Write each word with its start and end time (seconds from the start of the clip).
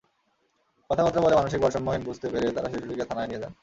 কথাবার্তা 0.89 1.19
বলে 1.21 1.35
মানসিক 1.35 1.59
ভারসাম্যহীন 1.61 2.03
বুঝতে 2.05 2.27
পেরে 2.33 2.47
তাঁরা 2.55 2.69
শিশুটিকে 2.71 3.05
থানায় 3.09 3.27
নিয়ে 3.29 3.41
যান। 3.43 3.53